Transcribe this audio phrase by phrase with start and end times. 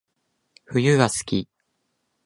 [0.65, 1.47] 冬が好き